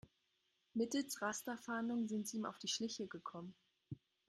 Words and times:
Mittels 0.73 1.21
Rasterfahndung 1.21 2.07
sind 2.07 2.27
sie 2.27 2.37
ihm 2.37 2.45
auf 2.45 2.57
die 2.57 2.67
Schliche 2.67 3.05
gekommen. 3.05 3.53